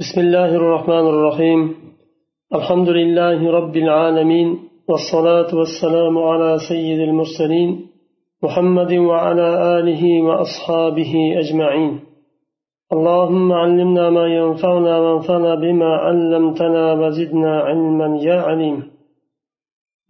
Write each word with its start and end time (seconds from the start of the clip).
بسم 0.00 0.20
الله 0.20 0.56
الرحمن 0.56 1.06
الرحيم. 1.14 1.74
الحمد 2.54 2.88
لله 2.88 3.50
رب 3.50 3.76
العالمين 3.76 4.58
والصلاة 4.88 5.50
والسلام 5.54 6.18
على 6.18 6.58
سيد 6.68 7.00
المرسلين 7.00 7.86
محمد 8.42 8.92
وعلى 8.92 9.78
آله 9.78 10.22
وأصحابه 10.22 11.12
أجمعين. 11.42 12.00
اللهم 12.92 13.52
علمنا 13.52 14.10
ما 14.10 14.26
ينفعنا 14.26 14.98
وانفعنا 14.98 15.54
بما 15.54 15.90
علمتنا 16.04 16.92
وزدنا 16.92 17.60
علما 17.60 18.18
يا 18.22 18.40
عليم. 18.40 18.82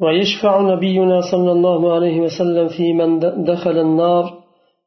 ويشفع 0.02 0.61
نبينا 0.61 1.20
صلى 1.32 1.52
الله 1.52 1.93
عليه 1.93 2.20
وسلم 2.20 2.68
في 2.68 2.93
من 2.93 3.18
دخل 3.45 3.79
النار 3.79 4.25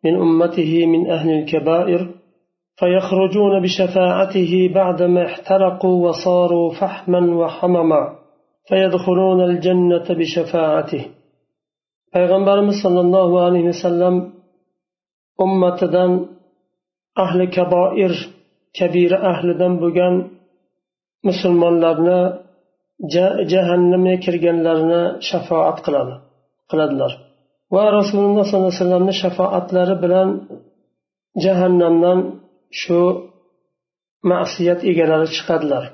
من 0.06 0.16
أمته 0.16 0.86
من 0.86 1.12
أهل 1.12 1.30
الكبائر 1.30 2.23
فيخرجون 2.80 3.62
بشفاعته 3.64 4.72
بعدما 4.76 5.26
احترقوا 5.26 6.08
وصاروا 6.08 6.74
فحما 6.74 7.36
وحمما. 7.36 8.02
فيدخلون 8.68 9.42
الجنة 9.42 10.08
بشفاعته. 10.10 11.06
فيغنبر 12.14 12.58
صلى 12.84 13.00
الله 13.00 13.30
عليه 13.46 13.64
وسلم 13.72 14.34
أمة 15.42 15.80
دن 15.96 16.26
أهل 17.18 17.46
كبائر 17.46 18.12
كبير 18.74 19.12
أهل 19.32 19.58
دن 19.58 19.74
بغن 19.82 20.16
مسلمان 21.24 21.74
لرنا 21.84 22.20
جهنم 23.52 24.08
يكرغن 24.08 24.58
لرنا 24.66 25.02
شفاعة 25.20 25.78
قلدلر 26.70 27.14
ورسول 27.74 28.26
الله 28.26 28.44
صلى 28.44 28.58
الله 28.60 28.74
عليه 28.74 28.84
وسلم 28.84 29.12
شفاعة 29.12 29.68
لربنا 29.76 30.22
جهنم 31.44 31.94
لرنا 32.04 32.43
shu 32.81 33.01
ma'siyat 34.31 34.81
egalari 34.91 35.29
chiqadilar 35.37 35.85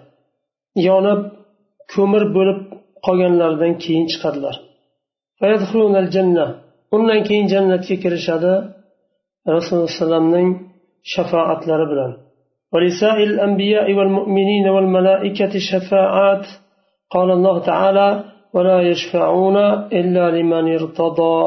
yonib 0.88 1.20
ko'mir 1.94 2.24
bo'lib 2.36 2.60
qolganlaridan 3.06 3.72
keyin 3.84 4.06
chiqadilar 4.12 4.56
undan 6.96 7.20
keyin 7.28 7.46
jannatga 7.52 7.96
kirishadi 8.04 8.52
rasululloh 9.56 9.88
alayhivasallamning 9.88 10.48
shafaatlari 11.12 11.86
bilan 11.92 12.12
ولسائر 12.74 13.28
الأنبياء 13.34 13.86
والمؤمنين 13.98 14.66
والملائكة 14.74 15.52
شفاعات 15.70 16.46
قال 17.14 17.28
الله 17.30 17.56
تعالى 17.70 18.08
ولا 18.54 18.78
يشفعون 18.90 19.56
إلا 20.00 20.24
لمن 20.36 20.64
ارتضى 20.78 21.38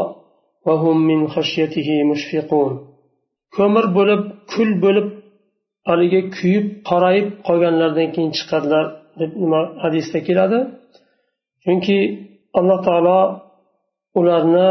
وهم 0.65 0.97
من 1.09 1.19
خشيته 1.33 1.89
مشفقون 2.11 2.73
ko'mir 3.57 3.85
bo'lib 3.97 4.21
kul 4.53 4.69
bo'lib 4.83 5.07
haligi 5.88 6.20
kuyib 6.36 6.66
qorayib 6.90 7.26
qolganlaridan 7.46 8.08
keyin 8.14 8.32
chiqadilar 8.38 8.86
deb 9.20 9.30
nima 9.42 9.60
hadisda 9.82 10.18
keladi? 10.28 10.58
Chunki 11.64 11.98
alloh 12.58 12.78
taolo 12.86 13.20
ularni 14.20 14.68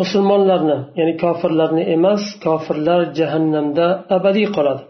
musulmonlarni 0.00 0.78
ya'ni 0.98 1.14
kofirlarni 1.24 1.82
emas 1.96 2.22
kofirlar 2.44 3.00
jahannamda 3.18 3.86
abadiy 4.16 4.48
qoladi. 4.56 4.82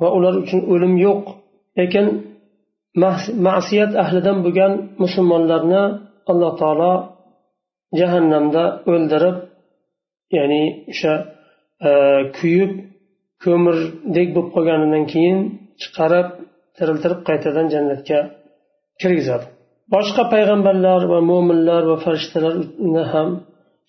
Va 0.00 0.08
ular 0.16 0.34
uchun 0.42 0.60
o'lim 0.72 0.94
yo'q. 1.06 1.22
Lekin 1.78 2.06
ma'siyat 3.46 3.92
ahlidan 4.02 4.38
bo'lgan 4.44 4.72
musulmonlarni 5.02 5.82
alloh 6.30 6.52
taolo 6.62 6.94
jahannamda 7.98 8.64
o'ldirib 8.92 9.36
ya'ni 10.36 10.62
o'sha 10.92 11.14
e, 11.88 11.90
kuyib 12.36 12.72
ko'mirdek 13.44 14.28
bo'lib 14.34 14.48
qolganidan 14.54 15.04
keyin 15.12 15.38
chiqarib 15.82 16.28
tiriltirib 16.76 17.20
qaytadan 17.28 17.66
jannatga 17.74 18.18
kirgizadi. 19.00 19.46
Boshqa 19.94 20.22
payg'ambarlar 20.34 21.00
va 21.12 21.18
mo'minlar 21.30 21.82
va 21.90 21.96
farishtalarni 22.04 23.04
ham 23.12 23.28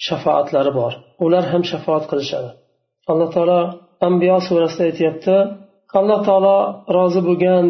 shafaatlari 0.08 0.72
bor. 0.80 0.94
Ular 1.26 1.44
ham 1.52 1.64
shafoat 1.72 2.04
qilishadi. 2.12 2.50
Alloh 3.12 3.30
taolo 3.36 3.62
ambiyo 4.08 4.38
surasida 4.48 4.84
aytyapti 4.90 5.36
alloh 6.00 6.20
taolo 6.28 6.58
rozi 6.96 7.22
bo'lgan 7.28 7.66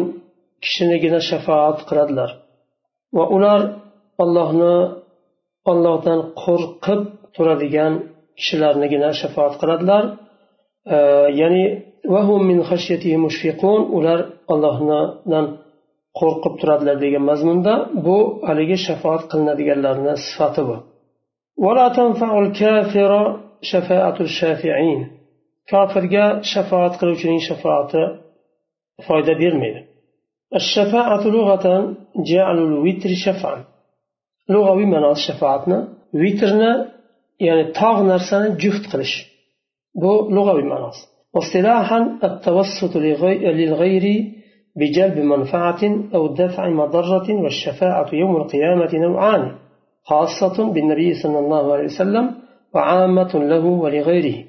kishinigina 0.64 1.20
shafoat 1.30 1.78
qiladilar. 1.88 2.30
Va 3.16 3.24
ular 3.36 3.60
ollohni 4.22 4.76
ollohdan 5.70 6.20
qo'rqib 6.42 7.00
turadigan 7.34 7.92
kishilarnigina 8.38 9.10
shafoat 9.20 9.54
qiladilar. 9.60 10.02
ya'ni 11.40 11.64
ular 13.96 14.18
ollohdan 14.52 15.44
qo'rqib 16.18 16.54
turadilar 16.60 16.96
degan 17.04 17.24
mazmunda 17.30 17.74
bu 18.06 18.16
haligi 18.48 18.76
shafoat 18.86 19.22
qilinadiganlarni 19.30 20.12
sifati 20.26 20.62
bu. 20.68 20.76
Kofirga 25.70 26.24
shafoat 26.52 26.94
qiluvchining 27.00 27.40
shafoati 27.48 28.02
foyda 29.06 29.32
bermaydi. 29.42 29.80
Lug'aviy 34.52 34.88
ma'nosi 34.94 35.22
shafoatni 35.28 35.78
vitrni 36.22 36.72
ya'ni 37.46 37.64
tog' 37.80 38.02
narsani 38.12 38.48
juft 38.62 38.84
qilish. 38.92 39.14
بو 40.02 40.30
لغوي 40.36 40.62
معناس 40.62 40.98
واصطلاحا 41.34 41.98
التوسط 42.24 42.96
للغير 43.58 44.04
بجلب 44.78 45.18
منفعة 45.18 45.82
أو 46.14 46.22
دفع 46.26 46.68
مضرة 46.80 47.28
والشفاعة 47.42 48.08
يوم 48.12 48.36
القيامة 48.36 48.92
نوعان 48.94 49.44
خاصة 50.10 50.56
بالنبي 50.72 51.14
صلى 51.22 51.38
الله 51.38 51.72
عليه 51.72 51.84
وسلم 51.84 52.26
وعامة 52.74 53.32
له 53.34 53.64
ولغيره. 53.82 54.44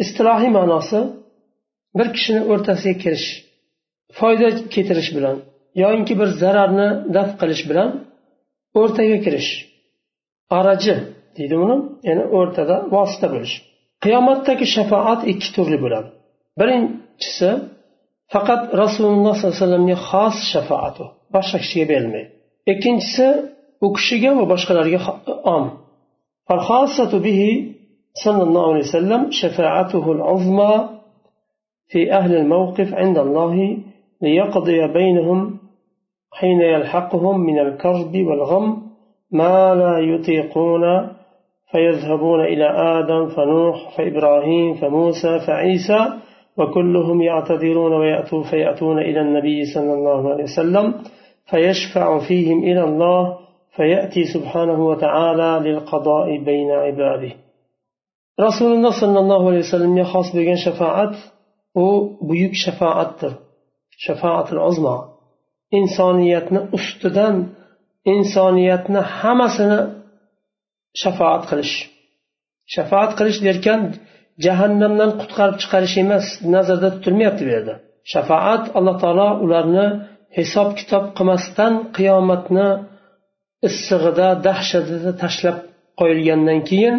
استراحي 0.00 0.48
معناس 0.48 0.90
بركشن 1.96 2.36
ارتسي 2.50 2.94
كرش 2.94 3.24
فايدة 4.18 4.50
كترش 4.72 5.08
بلان 5.14 5.38
yoyinki 5.82 6.14
bir 6.20 6.28
zararni 6.42 6.88
daf 7.14 7.30
qilish 7.40 7.62
bilan 7.70 7.90
o'rtaga 8.80 9.18
kirish 9.24 9.50
araji 10.58 10.94
deydi 11.36 11.54
buni 11.62 11.76
ya'ni 12.08 12.24
o'rtada 12.38 12.76
vosita 12.94 13.26
bo'lish 13.34 13.54
qiyomatdagi 14.05 14.65
shafoat 14.75 15.19
ikki 15.31 15.49
turli 15.55 15.77
bo'ladi 15.83 16.09
birinchisi 16.59 17.49
faqat 18.33 18.61
rasululloh 18.83 19.33
sollallohu 19.35 19.55
alayhi 19.55 19.63
vasallamga 19.63 19.97
xos 20.09 20.37
shafoat 20.53 20.97
boshqa 21.35 21.57
kishiga 21.63 21.85
berilmaydi 21.91 22.29
ikkinchisi 22.73 23.27
u 23.85 23.87
kishiga 23.97 24.31
va 24.39 24.45
boshqalarga 24.53 24.99
om 25.55 25.65
به 27.27 27.41
صلى 28.13 28.43
الله 28.43 28.69
عليه 28.71 28.79
وسلم 28.79 29.31
شفاعته 29.31 30.11
العظمى 30.11 30.89
في 31.87 32.13
أهل 32.13 32.35
الموقف 32.35 32.93
عند 32.93 33.17
الله 33.17 33.77
ليقضي 34.21 34.87
بينهم 34.87 35.57
حين 36.31 36.61
يلحقهم 36.61 37.39
من 37.39 37.59
الكرب 37.59 38.15
والغم 38.15 38.81
ما 39.31 39.75
لا 39.75 39.99
يطيقون 39.99 40.83
فيذهبون 41.70 42.40
إلى 42.40 42.66
آدم 42.98 43.28
فنوح 43.28 43.96
فإبراهيم 43.96 44.74
فموسى 44.74 45.38
فعيسى 45.46 46.06
وكلهم 46.58 47.22
يعتذرون 47.22 47.92
ويأتون 47.92 48.42
فيأتون 48.42 48.98
إلى 48.98 49.20
النبي 49.20 49.64
صلى 49.74 49.92
الله 49.92 50.32
عليه 50.32 50.44
وسلم 50.44 50.94
فيشفع 51.50 52.18
فيهم 52.28 52.58
إلى 52.62 52.84
الله 52.84 53.38
فيأتي 53.76 54.24
سبحانه 54.24 54.86
وتعالى 54.86 55.70
للقضاء 55.70 56.38
بين 56.44 56.70
عباده. 56.70 57.32
رسول 58.40 58.72
الله 58.72 59.00
صلى 59.00 59.18
الله 59.18 59.48
عليه 59.48 59.58
وسلم 59.58 60.04
خاص 60.04 60.36
بين 60.36 60.56
شفاعة 60.56 61.12
وبيوك 61.74 62.52
شفاعة 62.52 63.16
شفاعة 63.90 64.52
العظمى. 64.52 65.16
insoniyatni 65.70 66.60
ustidan 66.72 67.48
insoniyatni 68.04 68.98
hammasini 68.98 69.78
shafoat 71.02 71.42
qilish. 71.50 71.74
Shafoat 72.74 73.10
qilish 73.18 73.38
derkan 73.46 73.80
jahannamdan 74.44 75.10
qutqarib 75.20 75.56
chiqarish 75.62 75.96
emas 76.04 76.26
nazarda 76.54 76.88
tutilmayapti 76.94 77.42
bu 77.46 77.50
yerda. 77.56 77.74
Shafoat 78.12 78.64
alloh 78.78 78.96
taolo 79.02 79.28
ularni 79.44 79.86
hisob 80.38 80.68
kitob 80.78 81.04
qilmasdan 81.16 81.72
qiyomatni 81.96 82.68
issig'ida 83.68 84.28
dahshatida 84.46 85.12
tashlab 85.22 85.56
qo'yilgandan 86.00 86.60
keyin 86.68 86.96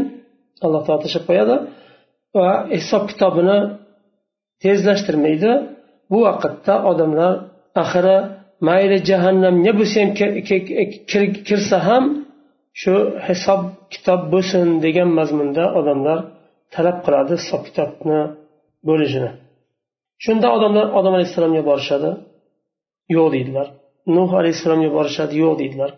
alloh 0.65 0.81
taolo 0.85 0.99
tashlab 1.05 1.25
qo'yadi 1.29 1.55
va 2.37 2.49
hisob 2.77 3.03
kitobini 3.11 3.59
tezlashtirmaydi. 4.63 5.51
Bu 6.11 6.17
vaqtda 6.27 6.73
odamlar 6.91 7.33
axiri 7.83 8.17
mayli 8.67 8.97
jahannamga 9.09 9.71
bo'lsa 9.79 9.97
ham 10.03 10.09
kirsa 11.47 11.77
ham 11.87 12.03
shu 12.81 12.93
hisob 13.27 13.61
kitob 13.93 14.21
bo'lsin 14.33 14.65
degan 14.85 15.09
mazmunda 15.19 15.63
odamlar 15.79 16.17
talab 16.73 16.97
qiladi 17.05 17.33
hisob 17.41 17.61
kitobni 17.67 18.19
bo'lishini. 18.87 19.31
Shunda 20.25 20.47
odamlar 20.57 20.85
odam 20.99 21.13
alayhissalomga 21.17 21.63
borishadi. 21.69 22.09
Yo'q 23.15 23.27
deydilar. 23.35 23.67
Nuh 24.15 24.29
alayhissalomga 24.41 24.89
borishadi 24.97 25.33
yo'q 25.43 25.53
deydilar. 25.61 25.91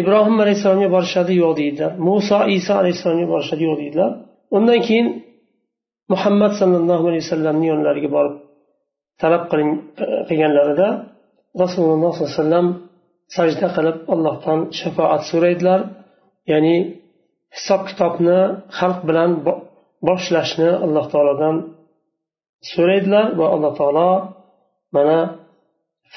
Ibrohim 0.00 0.36
alayhissalomga 0.44 0.88
borishadi 0.96 1.32
yo'q 1.42 1.52
deydilar. 1.60 1.92
Muso 2.06 2.38
iso 2.56 2.72
alayhissalomga 2.82 3.26
borishadi 3.32 3.62
yo'q 3.68 3.76
deydilar. 3.82 4.10
Undan 4.56 4.78
keyin 4.86 5.06
muhammad 6.12 6.52
sallallohu 6.60 7.04
alayhi 7.10 7.24
vasallamni 7.26 7.66
yonlariga 7.72 8.10
borib 8.16 8.34
talab 9.22 9.42
qiling 9.50 9.70
qilganlarida 10.28 10.88
rasululloh 11.62 12.10
sollallohu 12.14 12.24
alayhi 12.26 12.40
vasallam 12.40 12.66
sajda 13.36 13.66
qilib 13.76 13.96
allohdan 14.14 14.58
shafoat 14.80 15.22
so'raydilar 15.30 15.80
ya'ni 16.52 16.76
hisob 17.56 17.80
kitobni 17.88 18.38
xalq 18.78 19.00
bilan 19.08 19.30
boshlashni 20.08 20.70
alloh 20.84 21.04
taolodan 21.12 21.56
so'raydilar 22.72 23.26
va 23.38 23.46
alloh 23.54 23.72
taolo 23.80 24.10
mana 24.96 25.18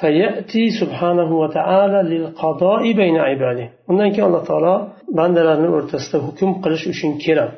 فيأتي 0.01 0.63
سبحانه 0.81 1.29
وتعالى 1.41 1.99
للقضاء 2.11 2.81
بين 2.99 3.15
عباده 3.29 3.67
undan 3.89 4.09
keyin 4.13 4.25
alloh 4.29 4.43
taolo 4.51 4.75
bandalarni 5.17 5.69
o'rtasida 5.77 6.17
hukm 6.27 6.49
qilish 6.63 6.85
uchun 6.93 7.11
keladi 7.23 7.55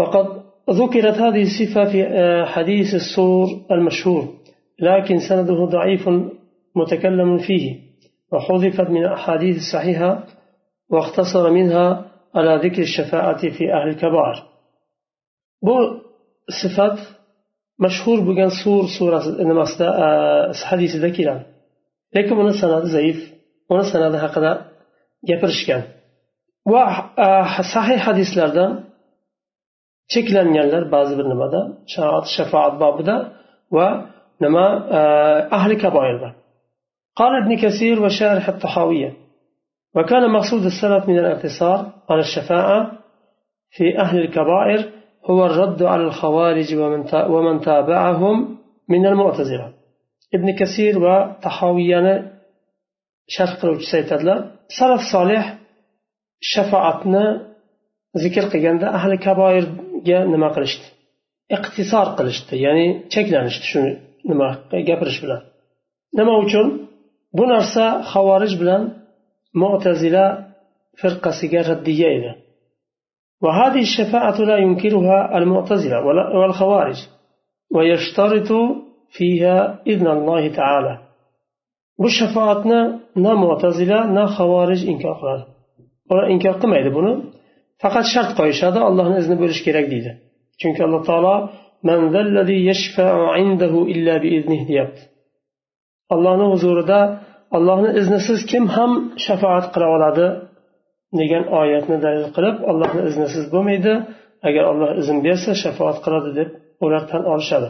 وقد 0.00 0.26
ذكرت 0.70 1.16
هذه 1.24 1.42
الصفة 1.42 1.84
في 1.92 2.00
حديث 2.54 2.94
السور 2.94 3.46
المشهور 3.70 4.24
لكن 4.80 5.18
سنده 5.28 5.64
ضعيف 5.64 6.08
متكلم 6.74 7.38
فيه 7.38 7.64
وحذفت 8.31 8.89
من 8.95 9.01
الأحاديث 9.05 9.55
الصحيحة 9.63 10.11
واختصر 10.89 11.49
منها 11.49 11.87
على 12.35 12.51
ذكر 12.65 12.81
الشفاعة 12.81 13.41
في 13.55 13.63
أهل 13.73 13.87
الكبائر 13.89 14.37
bu 15.67 16.03
sifat 16.61 16.97
mashhur 17.83 18.17
bo'lgan 18.27 18.51
sur 18.61 18.83
surasi 18.97 19.29
nimasida 19.49 19.87
hadisida 20.69 21.09
keladi 21.17 21.43
lekin 22.15 22.35
uni 22.43 22.53
sanadi 22.61 22.87
zaif 22.97 23.19
uni 23.73 23.83
sanadi 23.93 24.17
haqida 24.25 24.51
gapirishgan 25.29 25.83
va 26.71 26.83
sahih 27.75 27.99
hadislarda 28.07 28.65
cheklanganlar 30.13 30.83
ba'zi 30.95 31.13
bir 31.19 31.27
nimada 31.33 31.61
shafoat 32.35 32.73
bobida 32.83 33.15
va 33.77 33.87
nima 34.43 34.65
ahli 35.57 35.75
kaboirda 35.83 36.29
قال 37.16 37.42
ابن 37.42 37.56
كثير 37.56 38.02
وشارح 38.02 38.48
الطحاوية 38.48 39.12
وكان 39.94 40.30
مقصود 40.30 40.64
السلف 40.64 41.08
من 41.08 41.18
الاقتصار 41.18 41.92
على 42.10 42.20
الشفاعة 42.20 42.98
في 43.70 43.98
أهل 43.98 44.18
الكبائر 44.18 44.92
هو 45.30 45.46
الرد 45.46 45.82
على 45.82 46.02
الخوارج 46.02 46.74
ومن 47.28 47.60
تابعهم 47.60 48.58
من 48.88 49.06
المعتزلة. 49.06 49.72
ابن 50.34 50.54
كثير 50.54 50.98
وطحاوية 50.98 52.32
شرق 53.26 53.64
روج 53.64 53.80
سلف 54.68 55.00
صالح 55.12 55.58
شفاعتنا 56.40 57.54
ذكر 58.16 58.48
قيان 58.48 58.84
أهل 58.84 59.12
الكبائر 59.12 59.64
نما 60.06 60.48
قلشت. 60.48 60.80
اقتصار 61.50 62.04
قلشت 62.04 62.52
يعني 62.52 63.04
شكلا 63.08 63.44
نشت 63.44 63.62
شنو 63.62 63.96
نما 64.28 64.58
قبرش 64.72 65.20
بلا. 65.20 65.42
نما 66.18 66.36
وشون 66.36 66.85
bu 67.37 67.43
narsa 67.53 67.85
havorij 68.11 68.53
bilan 68.61 68.83
mo'tazila 69.61 70.25
firqasiga 71.01 71.61
raddiya 71.71 72.09
edi 72.17 72.31
وهذه 73.45 73.81
الشفاعة 73.89 74.37
لا 74.49 74.57
ينكرها 74.65 75.19
المعتزلة 75.37 75.97
والخوارج 76.39 76.99
ويشترط 77.75 78.49
فيها 79.17 79.57
إذن 79.91 80.07
الله 80.07 80.43
تعالى 80.59 80.93
bu 82.01 82.09
shafoatni 82.19 82.79
na 83.23 83.31
mo'tazila 83.43 83.99
na 84.15 84.23
havorij 84.35 84.81
inkor 84.91 85.15
qiladi 85.19 85.43
ular 86.11 86.25
inkor 86.33 86.55
qilmaydi 86.61 86.89
buni 86.97 87.11
faqat 87.81 88.05
shart 88.13 88.31
qo'yishadi 88.39 88.79
allohni 88.89 89.17
izni 89.23 89.35
bo'lishi 89.41 89.61
kerak 89.67 89.85
deydi 89.93 90.11
chunki 90.61 90.81
alloh 90.87 91.01
taolo 91.09 91.35
deyapti 94.69 95.01
allohni 96.13 96.45
huzurida 96.53 96.99
allohni 97.57 97.89
iznisiz 97.99 98.39
kim 98.51 98.63
ham 98.75 98.91
shafoat 99.25 99.65
qila 99.73 99.87
oladi 99.95 100.27
degan 101.19 101.43
oyatni 101.61 101.97
dalil 102.05 102.27
qilib 102.35 102.57
allohni 102.71 103.01
iznisiz 103.09 103.43
bo'lmaydi 103.53 103.93
agar 104.47 104.63
alloh 104.71 104.89
izn 105.01 105.17
bersa 105.27 105.51
shafoat 105.63 105.97
qiladi 106.05 106.29
deb 106.39 106.49
ular 106.85 107.03
tan 107.11 107.23
olishadi 107.33 107.69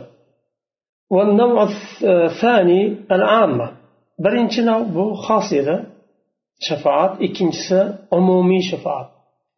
والنوع 1.16 1.57
الثاني 2.04 2.81
العامة 3.16 3.68
birinchi 4.24 4.62
nav 4.69 4.81
bu 4.95 5.06
xos 5.25 5.48
edi 5.60 5.75
shafoat 6.68 7.12
ikkinchisi 7.25 7.80
umumiy 8.18 8.63
shafoat 8.72 9.07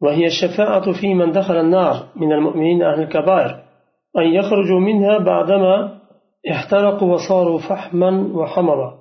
وهي 0.04 0.26
الشفاعة 0.34 0.92
في 1.00 1.14
من 1.14 1.32
دخل 1.32 1.58
النار 1.66 1.96
من 2.16 2.32
المؤمنين 2.34 2.84
أهل 2.84 3.00
الكبائر 3.06 3.52
أن 4.18 4.24
يخرجوا 4.24 4.80
منها 4.80 5.18
بعدما 5.18 5.76
احترقوا 6.51 7.15
وصاروا 7.15 7.59
فحما 7.59 8.33
وحمرا. 8.35 8.99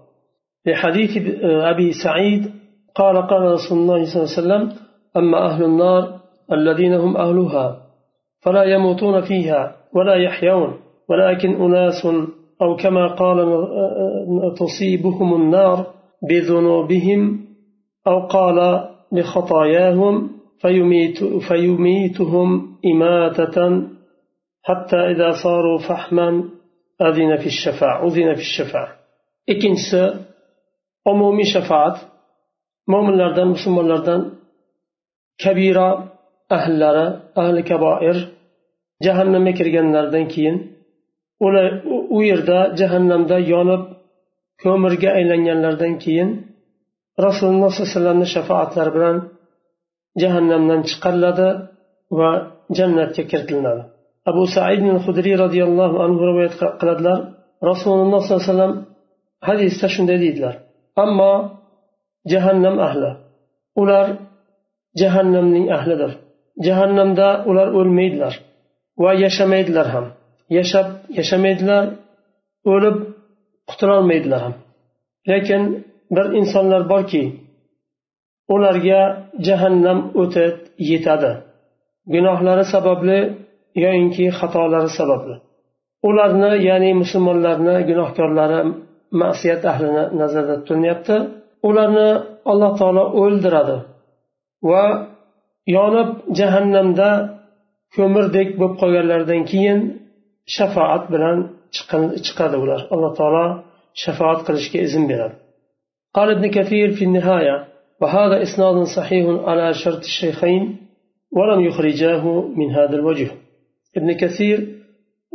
لحديث 0.65 1.17
أبي 1.43 1.91
سعيد 2.03 2.51
قال 2.95 3.27
قال 3.27 3.41
رسول 3.41 3.77
الله 3.77 4.05
صلى 4.05 4.23
الله 4.23 4.55
عليه 4.55 4.65
وسلم 4.65 4.87
أما 5.17 5.45
أهل 5.45 5.63
النار 5.63 6.19
الذين 6.51 6.93
هم 6.93 7.17
أهلها 7.17 7.81
فلا 8.41 8.63
يموتون 8.63 9.21
فيها 9.21 9.75
ولا 9.95 10.15
يحيون 10.15 10.73
ولكن 11.09 11.49
أناس 11.55 12.07
أو 12.61 12.75
كما 12.75 13.07
قال 13.07 13.37
تصيبهم 14.57 15.35
النار 15.41 15.85
بذنوبهم 16.29 17.39
أو 18.07 18.27
قال 18.27 18.89
بخطاياهم 19.11 20.29
فيميت 20.61 21.23
فيميتهم 21.23 22.77
إماتة 22.85 23.83
حتى 24.63 24.97
إذا 24.97 25.31
صاروا 25.43 25.77
فحما 25.77 26.43
أذن 27.08 27.30
في 27.42 27.48
الشفاعة 27.54 27.96
أذن 28.06 28.28
في 28.38 28.44
الشفاعة 28.48 28.92
ikkinchisi 29.52 30.02
umumiy 31.10 31.48
shafoat 31.54 31.96
mo'minlardan 32.92 33.48
musulmonlardan 33.54 34.20
kabira 35.42 35.88
ahllari 36.56 37.06
ahli 37.42 37.62
kaboir 37.70 38.16
jahannamga 39.04 39.52
kirganlaridan 39.58 40.26
keyin 40.32 40.56
ular 41.46 41.70
u 42.16 42.18
yerda 42.30 42.58
jahannamda 42.80 43.36
yonib 43.52 43.82
ko'mirga 44.62 45.10
aylanganlaridan 45.18 45.94
keyin 46.04 46.28
rasululloh 47.26 47.70
sollallohu 47.70 47.86
alayhi 47.86 47.96
vasallamni 47.96 48.28
shafaatlari 48.36 48.90
bilan 48.96 49.16
jahannamdan 50.22 50.80
chiqariladi 50.90 51.48
va 52.18 52.30
jannatga 52.78 53.22
kiritiladi 53.30 53.82
abu 54.29 54.43
said 54.53 54.81
hudriy 55.05 55.35
roziyallohu 55.43 55.95
anhu 56.05 56.21
rivoyat 56.29 56.53
qiladilar. 56.81 57.19
Rasululloh 57.69 58.21
sollallohu 58.21 58.43
alayhi 58.43 58.53
vasallam 58.53 58.73
hadisda 59.47 59.87
shunday 59.95 60.17
deydilar. 60.23 60.55
Ammo 61.03 61.33
jahannam 62.31 62.75
ahli 62.87 63.11
ular 63.81 64.07
jahannamning 65.01 65.67
ahlidir. 65.77 66.11
Jahannamda 66.67 67.27
ular 67.49 67.67
o'lmaydilar 67.79 68.33
va 69.03 69.11
yashamaydilar 69.23 69.87
ham. 69.95 70.05
Yashab 70.57 70.87
yashamaydilar 71.19 71.83
o'lib 72.73 72.97
qutulolmaydilar 73.69 74.41
ham. 74.45 74.55
Lekin 75.31 75.61
bir 76.15 76.25
insonlar 76.39 76.81
borki 76.93 77.23
ularga 78.53 79.01
jahannam 79.47 79.99
o'ti 80.21 80.45
yetadi. 80.91 81.31
Gunohlari 82.13 82.65
sababli 82.73 83.19
yoyinki 83.84 84.24
xatolari 84.38 84.90
sababli 84.98 85.36
ularni 86.08 86.52
ya'ni 86.68 86.90
musulmonlarni 87.02 87.76
gunohkorlari 87.88 88.60
ma'siyat 89.20 89.62
ahlini 89.72 90.04
nazarda 90.20 90.54
tutilyapti 90.60 91.16
ularni 91.68 92.08
alloh 92.50 92.72
taolo 92.80 93.04
o'ldiradi 93.22 93.76
va 94.70 94.84
yonib 95.76 96.10
jahannamda 96.38 97.10
ko'mirdek 97.96 98.48
bo'lib 98.60 98.74
qolganlaridan 98.82 99.42
keyin 99.50 99.78
shafoat 100.56 101.04
bilan 101.12 101.36
chiqadi 102.26 102.56
ular 102.64 102.80
alloh 102.94 103.12
taolo 103.20 103.46
shafoat 104.02 104.38
qilishga 104.46 104.78
izn 104.88 105.04
beradi 105.12 105.36
قال 106.16 106.28
ابن 106.36 106.46
كثير 106.58 106.88
في 106.96 107.04
النهاية 107.08 107.56
وهذا 108.00 108.36
إسناد 108.42 108.76
صحيح 108.98 109.24
على 109.48 109.74
شرط 109.82 110.02
الشيخين 110.12 110.62
ولم 111.36 111.60
يخرجاه 111.68 112.24
من 112.58 112.68
هذا 112.70 112.94
الوجه 113.00 113.28
ابن 113.98 114.10
كثير 114.22 114.58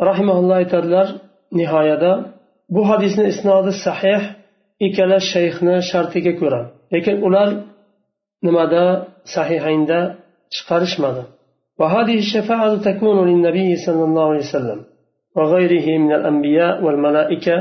رحمه 0.10 0.36
الله 0.40 0.64
تعالى 0.64 1.04
نهاية 1.60 2.04
bu 2.76 2.82
hadisni 2.90 3.24
isnodi 3.32 3.72
sahih 3.86 4.22
ikkala 4.86 5.18
shayxni 5.34 5.76
shartiga 5.92 6.34
ko'ra 6.42 6.62
lekin 6.94 7.16
ular 7.28 7.50
nimada 8.46 8.86
sahihaynda 9.36 10.00
chiqarishmadi 10.56 11.24
وهذه 11.82 12.18
الشفاعة 12.26 12.74
تكون 12.90 13.18
للنبي 13.30 13.70
صلى 13.86 14.04
الله 14.08 14.26
عليه 14.32 14.46
وسلم 14.50 14.80
وغيره 15.36 15.88
من 16.04 16.12
الأنبياء 16.20 16.84
والملائكة 16.84 17.58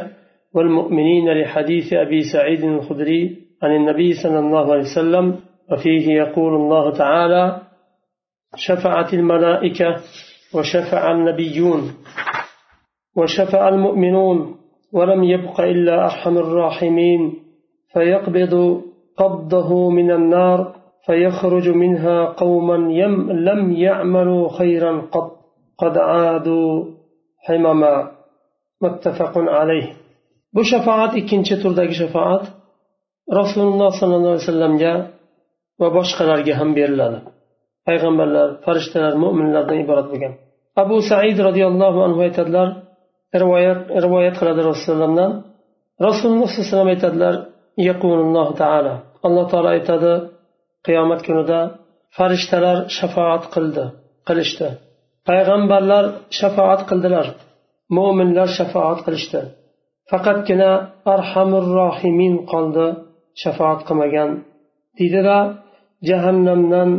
والمؤمنين 0.54 1.26
لحديث 1.40 1.92
أبي 1.92 2.21
سعيد 2.33 2.62
الخدري 2.64 3.23
عن 3.62 3.71
النبي 3.78 4.11
صلى 4.23 4.38
الله 4.45 4.64
عليه 4.73 4.87
وسلم 4.92 5.26
وفيه 5.71 6.06
يقول 6.23 6.52
الله 6.61 6.85
تعالى 7.02 7.45
شفعت 8.66 9.14
الملائكة 9.21 9.88
وشفع 10.55 11.12
النبيون 11.12 11.81
وشفع 13.17 13.70
المؤمنون 13.70 14.55
ولم 14.93 15.24
يبق 15.24 15.62
إلا 15.62 16.05
أرحم 16.05 16.38
الراحمين 16.38 17.34
فيقبض 17.93 18.81
قبضه 19.17 19.89
من 19.89 20.12
النار 20.12 20.75
فيخرج 21.05 21.70
منها 21.70 22.25
قوما 22.25 22.77
يم 22.93 23.31
لم 23.31 23.72
يعملوا 23.72 24.50
خيرا 24.50 25.01
قط 25.01 25.31
قد 25.77 25.98
عادوا 25.98 26.86
حمما 27.48 28.12
متفق 28.81 29.38
عليه. 29.38 29.88
Bu 30.55 30.62
shafoat 30.72 31.13
ikkinchi 31.22 31.55
turdagi 31.63 31.96
shafoat 32.01 32.43
rasululloh 33.39 33.91
sollallohu 34.00 34.34
alayhi 34.36 34.48
vasallamga 34.48 34.93
va 35.81 35.88
boshqalarga 35.98 36.53
ham 36.60 36.70
beriladi 36.77 37.20
payg'ambarlar 37.91 38.48
farishtalar 38.65 39.13
mo'minlardan 39.24 39.77
iborat 39.83 40.07
bo'lgan. 40.12 40.33
Abu 40.83 40.98
said 41.10 41.38
roziyallohu 41.48 42.00
anhu 42.07 42.19
aytadilar 42.27 42.67
rivoyat 43.41 43.79
rivoyat 44.05 44.36
qiladi 44.39 44.62
rasulullohdan 44.71 45.31
rasululloh 46.07 46.48
sallallohu 46.50 46.65
alayhi 46.65 46.74
vasallam 46.74 46.91
aytadilar 46.95 47.36
yaqululloh 47.89 48.48
taala. 48.62 48.93
Alloh 49.27 49.45
taolo 49.51 49.69
aytadi 49.75 50.13
qiyomat 50.86 51.21
kunida 51.27 51.60
farishtalar 52.17 52.77
shafoat 52.98 53.43
qildi 53.53 53.83
qilishdi. 54.27 54.67
Payg'ambarlar 55.27 56.05
shafoat 56.39 56.81
qildilar 56.89 57.27
mo'minlar 57.98 58.48
shafoat 58.57 59.00
qilishdi. 59.05 59.41
Faqatgina 60.12 60.71
arhamur 61.13 61.65
rohimin 61.79 62.36
qoldi 62.51 62.88
shafoat 63.41 63.79
qilmagan. 63.88 64.29
Deydida 64.98 65.38
jahannamdan 66.10 66.89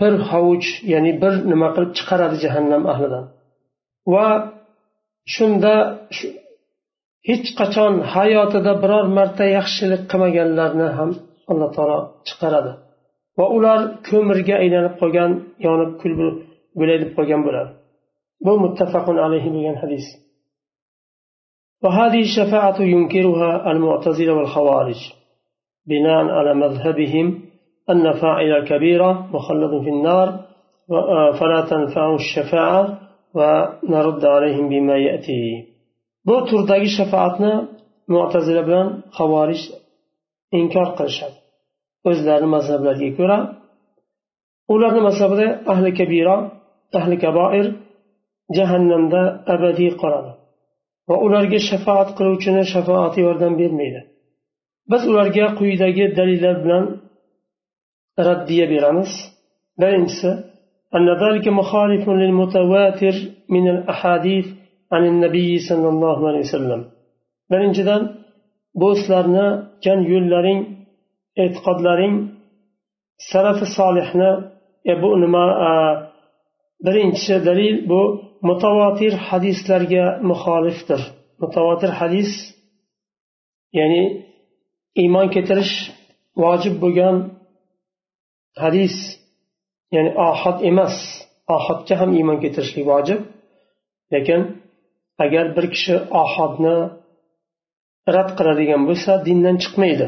bir 0.00 0.14
hovuch 0.30 0.68
ya'ni 0.92 1.12
bir 1.22 1.34
nima 1.50 1.68
qilib 1.74 1.92
chiqaradi 1.98 2.36
jahannam 2.44 2.82
ahlidan 2.92 3.24
va 4.14 4.26
shunda 5.34 5.74
hech 7.28 7.48
qachon 7.60 7.92
hayotida 8.14 8.72
biror 8.82 9.06
marta 9.18 9.44
yaxshilik 9.58 10.02
qilmaganlarni 10.10 10.88
ham 10.98 11.10
alloh 11.50 11.68
taolo 11.76 11.98
chiqaradi 12.28 12.72
va 13.38 13.46
ular 13.56 13.80
ko'mirga 14.08 14.54
aylanib 14.62 14.94
qolgan 15.00 15.30
yonib 15.66 15.92
kul 16.00 16.12
bo'layib 16.78 17.10
qolgan 17.16 17.40
bo'ladi 17.46 17.70
bu 18.44 18.52
muttafaqun 18.64 19.16
alayhi 19.26 19.48
degan 19.56 19.78
hadis 19.84 20.06
وهذه 21.84 22.20
الشفاعة 22.28 22.78
ينكرها 22.94 23.70
المعتزلة 23.72 24.32
والخوارج 24.38 25.00
بناء 25.86 26.24
على 26.38 26.54
مذهبهم 26.54 27.26
أن 27.91 28.13
فاعل 28.21 28.51
الكبيرة 28.51 29.27
مخلد 29.33 29.83
في 29.83 29.89
النار 29.89 30.27
فلا 31.39 31.59
تنفع 31.69 32.15
الشفاعة 32.15 32.99
ونرد 33.33 34.25
عليهم 34.25 34.69
بما 34.69 34.97
يأتي 34.97 35.73
bu 36.27 36.35
turdagi 36.49 36.89
shafoatni 36.97 37.53
mo'tazila 38.13 38.61
bilan 38.67 38.87
havorij 39.17 39.61
inkor 40.59 40.87
qilishadi 40.97 41.37
o'zlarini 42.09 42.49
mazhablariga 42.55 43.11
ko'ra 43.19 43.37
ularni 44.73 45.01
mazhabida 45.07 45.47
ahli 45.73 45.91
kabira 45.99 46.35
ahli 46.99 47.15
kaboir 47.23 47.67
jahannamda 48.57 49.21
abadiy 49.53 49.91
qoladi 50.01 50.31
va 51.09 51.15
ularga 51.25 51.59
shafoat 51.69 52.09
qiluvchini 52.17 52.63
shafoati 52.73 53.19
yordam 53.25 53.53
bermaydi 53.61 54.01
biz 54.91 55.01
ularga 55.11 55.45
quyidagi 55.59 56.05
dalillar 56.19 56.55
bilan 56.63 56.83
raddiya 58.28 58.66
beramiz 58.72 59.10
birinchisi 59.80 60.30
أن 60.96 61.08
ذلك 61.22 61.46
مخالف 61.48 62.04
للمتواتر 62.08 63.14
من 63.54 63.64
الأحاديث 63.74 64.46
عن 64.92 65.02
النبي 65.12 65.58
صلى 65.68 65.88
الله 65.88 66.18
عليه 66.28 66.44
وسلم 66.48 66.80
birinchidan 67.50 68.02
bu 68.80 68.88
sizlarni 68.96 69.46
jan 69.84 70.00
yo'llaring 70.12 70.60
e'tiqodlaring 71.42 72.14
salafi 73.30 73.66
solihni 73.78 74.30
e, 74.90 74.92
bu 75.02 75.10
nima 75.22 75.44
birinchi 76.86 77.34
dalil 77.48 77.74
bu 77.90 78.00
mutavotir 78.48 79.12
hadislarga 79.28 80.04
muxolifdir 80.30 81.00
mutavotir 81.42 81.90
hadis 82.00 82.30
ya'ni 83.78 84.02
iymon 85.02 85.26
keltirish 85.34 85.74
vojib 86.42 86.74
bo'lgan 86.82 87.16
hadis 88.63 88.95
ya'ni 89.95 90.11
ohod 90.29 90.57
emas. 90.69 90.95
Ohodga 91.55 91.95
ham 92.01 92.09
iymon 92.17 92.37
keltirishlik 92.43 92.85
vojib. 92.91 93.19
Lekin 94.13 94.41
agar 95.25 95.45
bir 95.55 95.65
kishi 95.73 95.95
ohodni 96.23 96.77
rad 98.15 98.29
qiladigan 98.37 98.81
bo'lsa 98.89 99.11
dindan 99.27 99.55
chiqmaydi. 99.63 100.07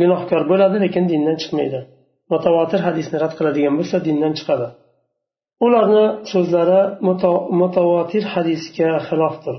Gunohkor 0.00 0.42
bo'ladi 0.50 0.76
lekin 0.84 1.04
dindan 1.12 1.36
chiqmaydi. 1.42 1.80
Mutavotir 2.32 2.80
hadisni 2.88 3.16
rad 3.24 3.32
qiladigan 3.38 3.74
bo'lsa 3.78 3.96
dindan 4.06 4.32
chiqadi. 4.38 4.68
Ularni 5.66 6.06
so'zlari 6.32 6.80
mutavotir 7.60 8.24
hadisga 8.34 8.90
xilofdir 9.08 9.56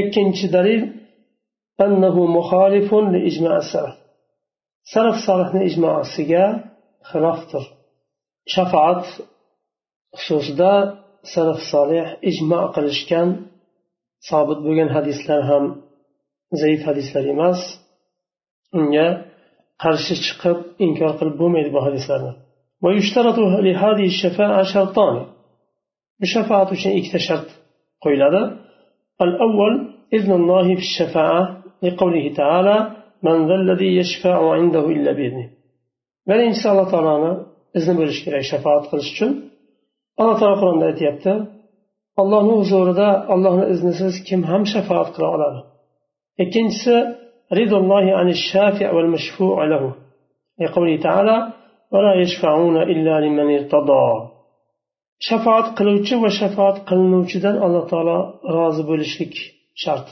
ikkinchi 0.00 0.46
dalil 0.56 0.82
annahu 1.84 2.22
muxolifun 2.36 3.04
li 3.14 3.20
salaf 4.93 5.17
solihni 5.27 5.61
ijmosiga 5.69 6.45
xilofdir 7.09 7.63
shafoat 8.53 9.03
xususida 10.21 10.73
salaf 11.33 11.59
solih 11.71 12.05
ijmo 12.29 12.61
qilishgan 12.75 13.27
sobit 14.29 14.59
bo'lgan 14.65 14.89
hadislar 14.95 15.41
ham 15.51 15.63
zaif 16.61 16.81
hadislar 16.89 17.23
emas 17.33 17.59
unga 18.77 19.07
qarshi 19.83 20.15
chiqib 20.25 20.57
inkor 20.85 21.11
qilib 21.19 21.35
bo'lmaydi 21.41 21.69
bu 21.75 21.81
hadislarni 21.87 22.33
ويشترط 22.83 23.37
لهذه 23.67 24.05
الشفاعة 24.13 24.63
شرطان 24.73 25.15
بشفاعة 26.21 26.73
شيء 26.73 27.17
شرط 27.27 27.49
قيل 28.03 28.23
هذا 28.23 28.43
الأول 29.21 29.73
إذن 30.13 30.31
الله 30.31 30.75
في 30.75 30.83
الشفاعة 30.89 31.63
لقوله 31.83 32.33
تعالى 32.33 32.77
من 33.25 33.37
ذا 33.47 33.55
الذي 33.61 33.89
يشفع 34.01 34.35
عنده 34.57 34.85
إلا 34.95 35.11
بإذنه 35.17 35.47
بل 36.27 36.39
إن 36.49 36.55
شاء 36.61 36.69
الله 36.73 36.87
تعالى 36.91 37.31
إذن 37.77 37.93
بلش 37.99 38.17
كراي 38.25 38.43
شفاعة 38.51 38.83
قلش 38.91 39.09
شن 39.17 39.31
الله 40.19 40.35
تعالى 40.39 40.55
قرآن 40.61 40.79
aytyapti 40.89 41.33
allohni 42.21 42.53
huzurida 42.61 43.07
allohni 43.33 43.65
iznisiz 43.73 44.13
kim 44.27 44.41
ham 44.49 44.63
shafoat 44.73 45.09
qila 45.15 45.27
oladi 45.35 45.59
ikkinchisi 46.43 46.95
ridollohi 47.59 48.11
ani 48.21 48.33
shafi 48.49 48.83
val 48.95 49.09
mashfu 49.15 49.45
lahu 49.73 49.89
لقوله 50.61 50.95
تعالى 51.07 51.37
ولا 51.93 52.13
يشفعون 52.23 52.77
إلا 52.91 53.13
لمن 53.25 53.47
ارتضى 53.57 54.05
shafoat 55.27 55.67
qiluvchi 55.77 56.15
va 56.23 56.29
shafoat 56.39 56.77
qilinuvchidan 56.89 57.55
alloh 57.65 57.83
taolo 57.91 58.17
rozi 58.55 58.83
bo'lishlik 58.89 59.33
shart 59.83 60.07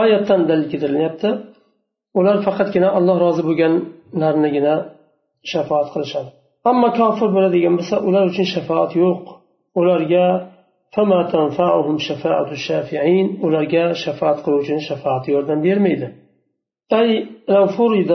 oyatdan 0.00 0.40
dalil 0.48 0.66
keltirilyapti 0.72 1.28
ular 2.18 2.36
faqatgina 2.46 2.88
alloh 2.98 3.16
rozi 3.24 3.42
bo'lganlarnigina 3.48 4.74
shafoat 5.52 5.88
qilishadi 5.94 6.30
ammo 6.70 6.88
kofir 7.00 7.28
bo'ladigan 7.36 7.74
bo'lsa 7.78 7.96
ular 8.08 8.24
uchun 8.30 8.46
shafoat 8.54 8.90
yo'q 9.02 9.22
ularga 9.80 10.26
ularga 13.46 13.84
shafoat 14.04 14.38
qiluvchini 14.44 14.82
shafoati 14.88 15.28
yordam 15.34 15.58
bermaydi 15.66 16.08
أي 16.92 17.26
لو 17.48 17.66
فرض 17.66 18.12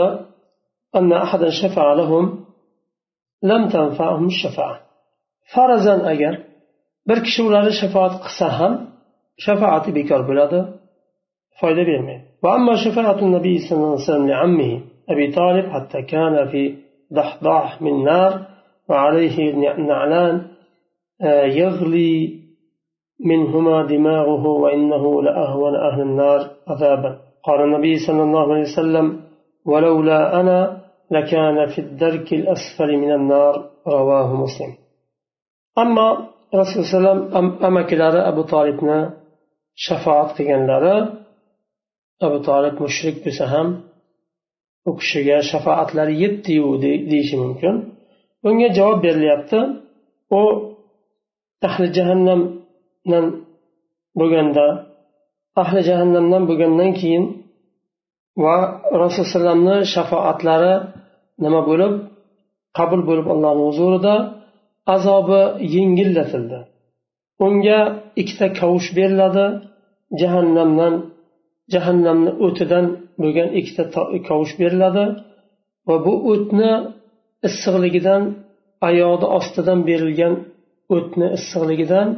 أن 0.96 1.14
أحدا 1.14 1.50
شفع 1.50 1.94
لهم 1.94 2.46
لم 3.44 3.70
تنفعهم 3.70 4.26
الشفاعة 4.26 4.80
فرزا 5.54 6.12
أجر 6.12 6.38
bir 7.08 7.20
kishi 7.26 7.42
ularni 7.50 7.74
shafoat 7.82 8.14
qilsa 8.24 8.48
ham 8.60 8.74
shafoati 9.46 9.90
bekor 9.98 10.22
bo'ladi 10.30 10.60
fayda 11.61 11.83
bermaydi 11.91 12.25
va 12.43 12.49
amma 12.59 12.75
shafaatu 12.85 13.25
nabiy 13.37 13.57
sallallohu 13.67 13.95
alayhi 13.95 14.07
vasallam 14.07 14.27
li 14.31 14.37
ammihi 14.47 14.77
abi 15.13 15.25
talib 15.39 15.67
hatta 15.75 16.01
kana 16.13 16.43
fi 16.53 16.63
dahdah 17.19 17.67
min 17.85 17.97
nar 18.11 18.33
va 18.89 18.97
alayhi 19.07 19.45
na'lan 19.91 20.35
yaghli 21.61 22.13
منهما 23.21 23.87
دماغه 23.87 24.45
وإنه 24.47 25.23
لأهون 25.23 25.75
أهل 25.75 26.01
النار 26.01 26.41
عذابا. 26.69 27.19
قال 27.47 27.61
النبي 27.61 27.99
صلى 28.07 28.23
الله 28.23 28.53
عليه 28.53 28.67
وسلم 28.71 29.07
ولولا 29.67 30.41
أنا 30.41 30.59
لكان 31.11 31.67
في 31.67 31.79
الدرك 31.79 32.33
الأسفل 32.33 32.97
من 32.97 33.13
النار. 33.13 33.55
رواه 33.87 34.35
مسلم. 34.35 34.73
أما 35.79 36.07
رسول 36.55 37.01
الله 37.01 37.39
أم 37.39 37.47
أما 37.69 37.83
كلارة 37.83 38.29
أبو 38.29 38.43
طالبنا 38.43 38.99
شفاعة 39.75 40.35
قيان 40.39 40.63
abu 42.27 42.39
tolib 42.49 42.77
mushrik 42.85 43.17
bo'lsa 43.25 43.45
ham 43.53 43.69
u 44.89 44.91
kishiga 45.01 45.37
shafoatlari 45.51 46.15
yetdiyu 46.25 46.69
deyishi 47.11 47.37
mumkin. 47.45 47.75
Bunga 48.43 48.69
javob 48.79 48.99
berilyapti 49.07 49.59
u 50.41 50.43
ahli 51.69 51.87
jahannamdan 51.97 53.27
bo'lganda 54.19 54.67
ahli 55.63 55.81
jahannamdan 55.89 56.43
bo'lgandan 56.49 56.91
keyin 57.01 57.25
va 58.45 58.57
rasululloh 59.03 59.27
alayhivasallamni 59.27 59.77
shafoatlari 59.95 60.75
nima 61.45 61.61
bo'lib? 61.71 61.93
Qabul 62.79 63.01
bo'lib 63.09 63.27
allohni 63.35 63.63
huzurida 63.69 64.15
azobi 64.95 65.43
yengillatildi 65.75 66.59
unga 67.47 67.81
ikkita 68.21 68.47
kavush 68.59 68.89
beriladi 68.99 69.47
jahannamdan 70.21 70.95
jahannamni 71.73 72.33
o'tidan 72.47 72.85
bo'lgan 73.23 73.49
ikkita 73.61 73.83
kovush 74.29 74.55
beriladi 74.61 75.05
va 75.89 75.97
bu 76.07 76.15
o'tni 76.33 76.73
issiqligidan 77.49 78.23
oyog'ni 78.89 79.29
ostidan 79.39 79.79
berilgan 79.89 80.35
o'tni 80.97 81.27
issiqligidan 81.39 82.09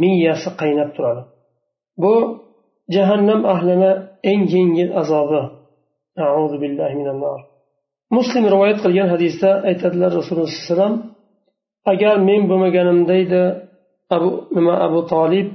miyasi 0.00 0.50
qaynab 0.60 0.90
turadi. 0.96 1.22
Bu 2.02 2.14
jahannam 2.94 3.40
ahlini 3.54 3.92
eng 4.30 4.42
yengil 4.54 4.90
azobi. 5.00 5.42
Muslim 8.16 8.44
rivoyat 8.54 8.78
qilgan 8.84 9.08
hadisda 9.14 9.50
aytadilar 9.70 10.10
rasululloh 10.18 10.50
alayhi 10.50 10.64
vasallam 10.64 10.94
agar 11.92 12.14
men 12.28 12.42
bo'lmaganimda 12.50 13.14
edi 13.24 13.42
abu 14.16 14.30
nima 14.56 14.74
abu 14.86 15.00
tolib 15.12 15.48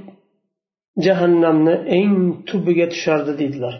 jahannamni 1.06 1.74
eng 1.98 2.16
tubiga 2.48 2.86
tushardi 2.92 3.32
deydilar. 3.40 3.74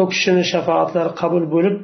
U 0.00 0.02
kishini 0.12 0.44
shafoatlari 0.52 1.12
qabul 1.20 1.44
bo'lib 1.54 1.76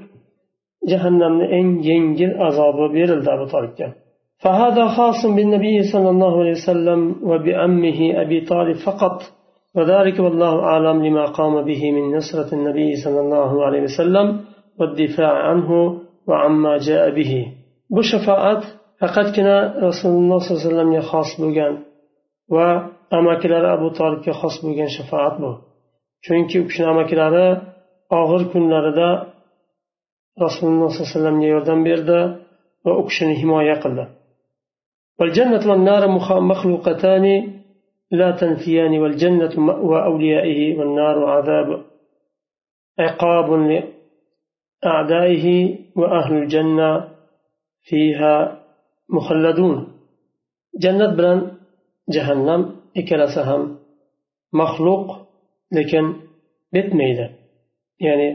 jahannamni 0.90 1.46
eng 1.58 1.68
yengil 1.90 2.32
azobi 2.46 2.86
berildi 2.96 3.30
abu 3.36 3.46
فهذا 4.42 4.84
خاص 4.96 5.26
بالنبي 5.26 5.82
صلى 5.92 6.10
الله 6.10 6.40
عليه 6.40 6.50
وسلم 6.50 7.00
وبأمه 7.22 8.22
أبي 8.22 8.40
طالب 8.40 8.76
فقط 8.76 9.22
وذلك 9.76 10.20
والله 10.20 10.60
أعلم 10.60 11.04
لما 11.06 11.24
قام 11.24 11.64
به 11.64 11.92
من 11.92 12.16
نصرة 12.16 12.54
النبي 12.54 12.96
صلى 13.04 13.20
الله 13.20 13.64
عليه 13.66 13.82
وسلم 13.82 14.26
والدفاع 14.78 15.32
عنه 15.48 16.00
وعما 16.28 16.78
جاء 16.88 17.10
به 17.10 17.32
بشفاعات 17.90 18.62
فقد 19.00 19.36
كنا 19.36 19.74
رسول 19.88 20.12
الله 20.12 20.38
صلى 20.38 20.50
الله 20.50 20.62
عليه 20.64 20.74
وسلم 20.74 20.92
يخاص 20.92 21.40
بجانب 21.40 21.78
va 22.55 22.67
amakilari 23.17 23.67
abu 23.75 23.87
tolibga 23.97 24.33
xos 24.41 24.55
bo'lgan 24.63 24.89
shafoat 24.97 25.35
bu 25.43 25.51
chunki 26.25 26.55
u 26.61 26.63
kishini 26.69 26.87
amakilari 26.93 27.47
og'ir 28.19 28.41
kunlarida 28.51 29.09
rasululloh 30.43 30.89
sollallohu 30.89 31.07
alayhi 31.07 31.13
vasallamga 31.13 31.47
yordam 31.55 31.79
berdi 31.89 32.19
va 32.85 32.91
u 32.99 33.01
kishini 33.07 33.35
himoya 33.41 33.77
qildi 33.85 34.05
والجنة 35.19 35.63
والنار 35.69 36.03
مخلوقتان 36.51 37.25
لا 38.19 38.29
تنفيان 38.41 38.93
والجنة 39.01 39.53
مأوى 39.67 39.99
أوليائه 40.09 40.59
والنار 40.77 41.17
عذاب 41.35 41.69
عقاب 43.05 43.47
لأعدائه 44.83 45.45
وأهل 45.99 46.33
الجنة 46.41 46.89
فيها 47.87 48.65
muhalladun 49.07 49.89
jannat 50.83 51.17
bilan 51.17 51.39
jahannam 52.14 52.62
ikkalasi 53.00 53.40
ham 53.48 53.62
maxluq 54.60 55.06
lekin 55.76 56.06
bitmaydi. 56.74 57.26
Ya'ni 58.06 58.28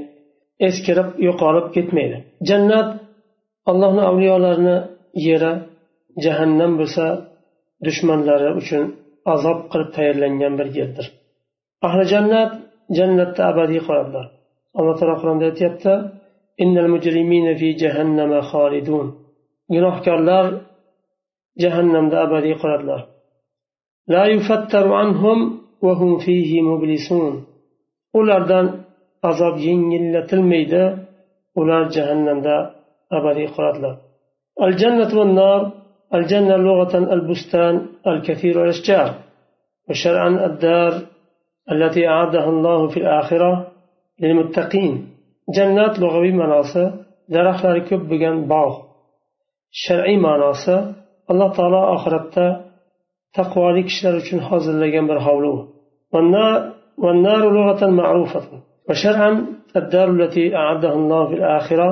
eskirib 0.67 1.09
yo'qolib 1.27 1.67
ketmaydi. 1.75 2.17
Jannat 2.49 2.89
allohni 3.71 4.03
avliyolarini 4.09 4.77
yeri 5.27 5.53
jahannam 6.25 6.71
bo'lsa 6.79 7.05
dushmanlari 7.85 8.49
uchun 8.59 8.83
azob 9.33 9.59
qilib 9.71 9.89
tayyorlangan 9.95 10.53
bir 10.59 10.67
yerdir. 10.77 11.05
Ahli 11.87 12.03
jannat 12.13 12.51
jannatda 12.97 13.41
abadiy 13.51 13.81
qoladilar. 13.87 14.25
Alloh 14.79 14.95
taolo 14.99 15.15
qur'onda 15.21 15.45
aytyapti 15.51 15.93
innal 16.63 16.89
mujrimina 16.93 17.53
fi 17.59 17.67
gunohkorlar 19.73 20.45
jahannamda 21.63 22.15
abadiy 22.25 22.55
qoladilar. 22.61 23.01
la 24.12 24.22
yufattaru 24.34 24.90
anhum 25.02 25.38
va 25.84 25.92
hum 26.00 26.12
fihi 26.24 26.58
mublisun 26.70 27.34
ulardan 28.18 28.66
azob 29.30 29.54
yengillatilmaydi 29.66 30.84
ular 31.60 31.82
jahannamda 31.94 32.56
abadiy 33.16 33.48
qoladilar 33.56 33.96
الجنة 34.66 35.10
والنار 35.18 35.60
الجنة 36.16 36.56
لغة 36.68 36.94
البستان 37.16 37.74
الكثير 38.10 38.54
الأشجار 38.64 39.08
وشرعا 39.88 40.30
الدار 40.48 40.92
التي 41.72 42.02
أعدها 42.14 42.48
الله 42.54 42.80
في 42.92 42.98
الآخرة 43.04 43.52
للمتقين 44.20 44.94
جنات 45.56 45.94
لغوي 46.02 46.32
مناصة 46.42 46.84
درخت 47.34 47.66
كب 47.88 48.02
بجن 48.10 48.36
باغ 48.52 48.72
shar'iy 49.82 50.18
ma'nosi 50.26 50.76
alloh 51.30 51.50
taolo 51.56 51.80
oxiratda 51.94 52.46
taqvoli 53.35 53.81
kishilar 53.87 54.15
uchun 54.21 54.39
hozirlagan 54.49 55.05
bir 55.09 55.19
hovli 55.27 55.51
وشرعا 58.89 59.31
الدار 59.81 60.07
التي 60.17 60.55
أعدها 60.55 60.93
الله 60.93 61.21
في 61.29 61.35
الآخرة 61.41 61.89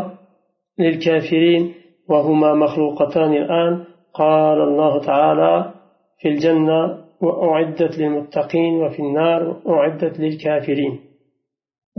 للكافرين 0.79 1.73
وهما 2.09 2.53
مخلوقتان 2.53 3.31
الآن 3.33 3.83
قال 4.13 4.57
الله 4.69 4.93
تعالى 5.09 5.53
في 6.19 6.27
الجنة 6.33 6.81
وأعدت 7.21 7.93
للمتقين 7.99 8.73
وفي 8.81 8.99
النار 8.99 9.41
أعدت 9.67 10.19
للكافرين 10.19 10.99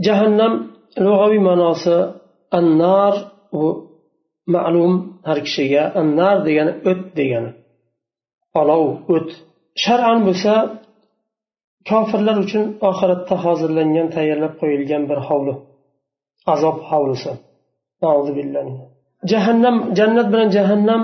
جهنم 0.05 0.53
لغوي 0.97 1.39
مناص 1.39 1.87
النار 2.59 3.13
har 5.27 5.39
kishiga. 5.45 5.83
Annar 5.99 6.35
degani 6.45 6.73
o't 6.89 7.15
degani. 7.17 7.51
Olov 8.61 8.83
o't. 9.15 9.29
Shar'an 9.83 10.19
bo'lsa 10.27 10.53
kofirlar 11.89 12.37
uchun 12.45 12.63
oxiratda 12.89 13.35
hozirlangan 13.45 14.07
tayyorlab 14.15 14.53
qo'yilgan 14.61 15.03
bir 15.09 15.19
hovli. 15.27 15.53
Azob 16.53 16.77
hovlisi. 16.89 17.31
Jahannam 19.31 19.75
jannat 19.97 20.27
bilan 20.33 20.49
jahannam 20.57 21.01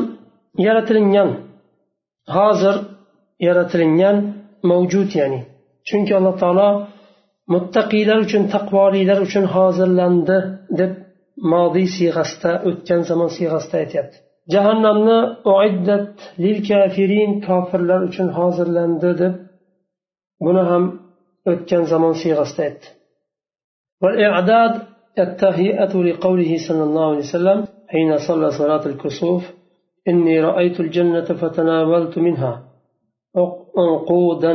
yaratilingan. 0.66 1.30
Hozir 2.36 2.76
yaratilingan 3.48 4.18
mavjud 4.70 5.10
ya'ni. 5.20 5.40
Chunki 5.88 6.12
alloh 6.20 6.36
taolo 6.44 6.70
muttaqiylar 7.54 8.18
uchun 8.26 8.44
taqvolilar 8.54 9.20
uchun 9.28 9.46
hozirlandi 9.56 10.38
deb 10.80 10.92
modiy 11.54 11.88
siyg'asida 11.96 12.52
o'tgan 12.70 13.02
zamon 13.10 13.30
siyg'asida 13.38 13.76
aytyapti. 13.84 14.18
jahannamni 14.55 15.19
uiddat 15.55 16.15
lil 16.45 16.59
kafirin 16.69 17.33
kofirlar 17.47 18.01
uchun 18.09 18.29
hozirlandi 18.39 19.11
deb 19.23 19.35
buni 20.45 20.63
ham 20.71 20.85
o'tgan 21.51 21.83
zamon 21.93 22.15
siyg'asida 22.23 22.63
aytdi 22.69 22.89
والإعداد 24.03 24.75
التهيئة 25.19 25.93
لقوله 26.09 26.51
صلى 26.69 26.83
الله 26.89 27.07
عليه 27.11 27.19
وسلم 27.19 27.59
حين 27.93 28.11
صلى 28.29 28.51
صلاة 28.51 28.87
الكسوف 28.87 29.43
إني 30.09 30.41
رأيت 30.41 30.81
الجنة 30.81 31.25
فتناولت 31.25 32.19
منها 32.19 32.63
عنقودا 33.79 34.55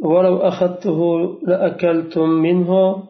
ولو 0.00 0.36
أخذته 0.36 1.00
لأكلتم 1.46 2.28
منه 2.28 3.02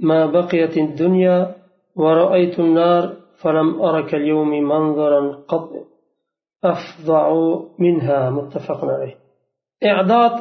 ما 0.00 0.20
بقيت 0.26 0.76
الدنيا 0.78 1.54
ورأيت 1.96 2.60
النار 2.60 3.04
فلم 3.44 3.68
أر 3.82 3.96
كاليوم 4.10 4.50
منظرا 4.72 5.20
قط 5.50 5.70
أفظع 6.64 7.24
منها 7.78 8.30
متفق 8.30 8.84
عليه 8.84 9.14
إعداد 9.84 10.34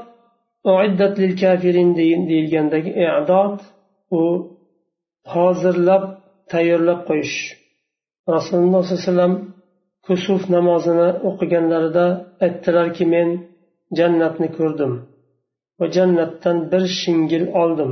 أعدت 0.67 1.19
للكافرين 1.19 1.89
deyilgandagi 2.29 2.91
i'dod 3.05 3.57
u 4.19 4.21
hozirlab 5.33 6.03
tayyorlab 6.51 6.99
qo'yish 7.09 7.37
rasululloh 8.35 8.81
sollallohu 8.83 9.01
alayhi 9.01 9.07
vasallam 9.07 9.33
kusuf 10.07 10.41
namozini 10.55 11.09
o'qiganlarida 11.29 12.05
aytdilarki 12.45 13.05
men 13.13 13.29
jannatni 13.97 14.47
ko'rdim 14.57 14.93
va 15.79 15.85
jannatdan 15.95 16.57
bir 16.71 16.83
shingil 17.01 17.45
oldim 17.61 17.91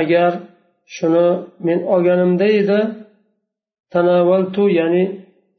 agar 0.00 0.32
shuni 0.96 1.28
men 1.66 1.78
olganimda 1.94 2.46
edi 2.60 2.78
tanavaltu 3.93 4.63
ya'ni 4.79 5.03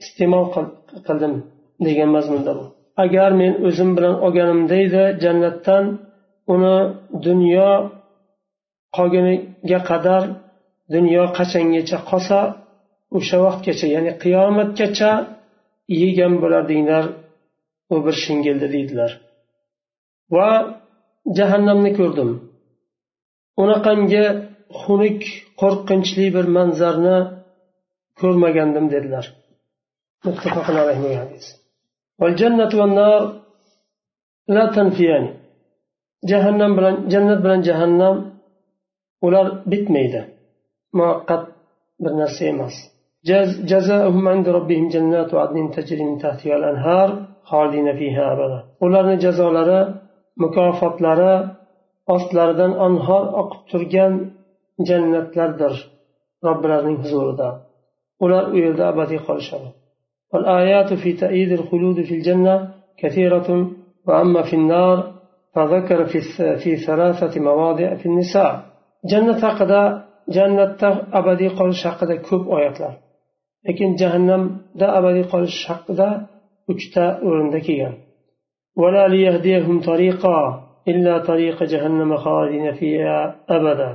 iste'mol 0.03 0.47
qildim 1.07 1.35
degan 1.87 2.11
mazmunda 2.17 2.53
bu. 2.59 2.65
Agar 3.05 3.31
men 3.41 3.53
o'zim 3.69 3.91
bilan 3.97 4.15
olganimda 4.27 4.77
edi 4.87 5.05
jannatdan 5.23 5.85
uni 6.55 6.77
dunyo 7.27 7.71
qolguniga 8.97 9.81
qadar 9.91 10.23
dunyo 10.95 11.23
qachongacha 11.39 11.99
qolsa 12.11 12.39
o'sha 13.17 13.39
vaqtgacha 13.47 13.87
ya'ni 13.95 14.13
qiyomatgacha 14.23 15.11
yegan 16.03 16.35
bo'lardinglar 16.43 17.05
u 17.95 17.97
bir 18.05 18.15
shingildi 18.25 18.67
deydilar. 18.75 19.11
Va 20.35 20.49
jahannamni 21.39 21.91
ko'rdim. 21.99 22.31
Unaqangi 23.63 24.25
xunuk 24.81 25.21
qo'rqinchli 25.61 26.27
bir 26.37 26.47
manzarni 26.57 27.19
ko'rmagandim 28.21 28.87
dedilar. 28.95 29.27
Jahannam 36.31 36.73
bilan 36.79 36.97
jannat 37.13 37.41
bilan 37.45 37.61
jahannam 37.69 38.17
ular 39.27 39.47
bitmaydi. 39.73 40.21
Muvaqqat 40.99 41.43
bir 42.03 42.13
narsa 42.21 42.45
emas. 42.53 42.75
Ularni 48.85 49.17
jazolari 49.25 49.81
mukofotlari 50.43 51.35
ostlaridan 52.15 52.73
anhor 52.87 53.25
oqib 53.41 53.63
turgan 53.71 54.13
jannatlardir 54.89 55.75
robbilarining 56.47 56.97
huzurida. 57.03 57.49
Ular 58.25 58.45
u 58.55 58.57
yerda 58.65 58.85
abadiy 58.93 59.21
qolishadi 59.29 59.71
والآيات 60.33 60.91
في 61.03 61.13
تأييد 61.13 61.53
الخلود 61.53 61.99
في 62.09 62.15
الجنة 62.15 62.55
كثيرة 62.99 63.49
وأما 64.07 64.43
في 64.43 64.57
النار 64.57 65.13
فذكر 65.55 66.05
في 66.05 66.21
في 66.63 66.77
ثلاثة 66.77 67.41
مواضع 67.41 67.95
في 67.95 68.07
النساء 68.07 68.53
جنة 69.13 69.41
haqida 69.47 69.83
jannatda 70.37 70.89
abadiy 71.19 71.51
qolish 71.59 71.83
haqida 71.89 72.15
ko'p 72.29 72.45
oyatlar 72.57 72.95
lekin 73.67 73.91
jahannamda 74.01 74.87
abadiy 74.99 75.27
qolish 75.33 75.59
haqida 75.71 76.09
uchta 76.73 77.05
o'rinda 77.27 77.61
ولا 78.77 79.09
ليهديهم 79.09 79.81
طريقا 79.81 80.39
إلا 80.89 81.19
طريق 81.19 81.63
جهنم 81.63 82.17
خالدين 82.17 82.73
فيها 82.73 83.37
أبدا 83.49 83.91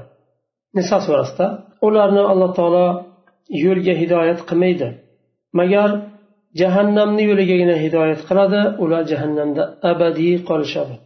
niso 0.76 0.98
surasida 1.06 1.48
ularni 1.88 2.22
alloh 2.32 2.50
taolo 2.58 2.86
yo'lga 3.64 3.95
hidoyat 4.01 4.40
qilmaydi 4.49 4.88
magar 5.61 5.90
jahannamni 6.61 7.23
yo'ligagina 7.31 7.77
hidoyat 7.85 8.21
qiladi 8.29 8.61
ular 8.83 9.03
jahannamda 9.12 9.62
abadiy 9.90 10.35
qolishadi 10.51 10.97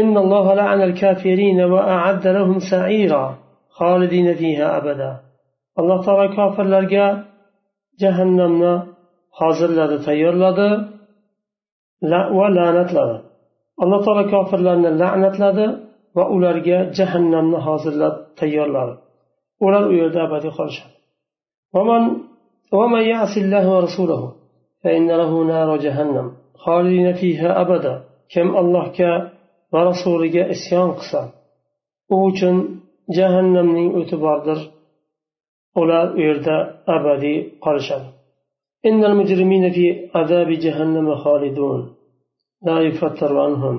إن 0.00 0.14
الله 0.24 0.46
لعن 0.54 0.80
الكافرين 0.88 1.58
وأعد 1.72 2.24
لهم 2.36 2.58
سعيرا 2.72 3.24
خالدين 3.78 4.28
فيها 4.40 4.66
أبدا 4.78 5.12
alloh 5.80 5.98
taolo 6.06 6.26
kofirlarga 6.38 7.06
jahannamni 8.02 8.74
hozirladi 9.38 9.96
tayyorladi 10.06 10.68
va 12.38 12.46
la'natladi 12.56 13.16
alloh 13.82 14.00
taolo 14.06 14.24
kofirlarni 14.34 14.90
la'natladi 15.02 15.66
va 16.16 16.24
ularga 16.36 16.78
jahannamni 16.98 17.58
hozirlab 17.66 18.14
tayyorladi 18.40 18.94
ular 19.66 19.82
u 19.90 19.94
yerda 20.00 20.20
abadiy 20.26 20.52
qolishadi 20.58 20.94
ومن 22.72 23.02
يعص 23.12 23.34
الله 23.44 23.64
ورسوله 23.76 24.22
فإن 24.82 25.08
له 25.20 25.32
نار 25.52 25.76
جهنم 25.76 26.26
خالدين 26.64 27.08
فيها 27.20 27.60
أبدا 27.62 27.94
كم 28.34 28.48
الله 28.62 28.84
ك 28.98 29.00
ورسوله 29.72 30.34
إسيان 30.54 30.90
قصا 30.98 31.22
uchun 32.10 32.56
jahannamning 33.16 33.88
o'ti 34.00 34.16
bordir 34.24 34.58
ular 35.80 36.06
u 36.18 36.20
yerda 36.26 36.56
abadiy 36.96 37.38
qolishadi 37.64 38.08
إن 38.88 39.04
المجرمين 39.10 39.64
في 39.76 39.84
عذاب 40.14 40.48
جهنم 40.64 41.14
خالدون 41.14 41.80
لا 42.66 42.76
يفتر 42.80 43.32
عنهم 43.44 43.76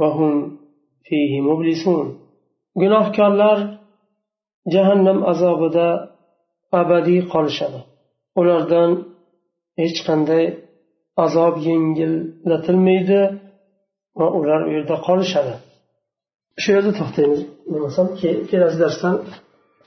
وهم 0.00 0.32
فيه 1.06 1.32
مبلسون 1.40 2.06
gunohkorlar 2.80 3.58
jahannam 4.74 5.18
azobida 5.32 5.88
abadiy 6.80 7.20
qolishadi 7.32 7.80
ulardan 8.40 8.90
hech 9.80 9.98
qanday 10.08 10.44
azob 11.24 11.54
yengillatilmaydi 11.68 13.20
va 14.18 14.26
ular 14.38 14.60
u 14.68 14.70
yerda 14.76 14.96
qolishadi 15.08 15.54
shu 16.62 16.68
yerda 16.74 16.92
to'xtaymiz 17.00 17.40
bo'lmasam 17.70 18.06
kelasi 18.50 18.76
darsdan 18.84 19.14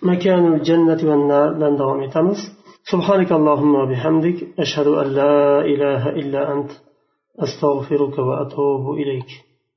makanul 0.10 0.57
jannati 0.69 1.03
va 1.10 1.15
nardan 1.31 1.73
davom 1.81 2.01
etamiz 2.10 2.41
سبحانك 2.93 3.31
اللهم 3.39 3.73
وبحمدك 3.81 4.38
أشهد 4.63 4.88
أن 5.01 5.07
لا 5.19 5.38
إله 5.73 6.01
إلا 6.21 6.41
أنت 6.53 6.71
أستغفرك 7.45 8.15
وأتوب 8.27 8.83
إليك 9.01 9.29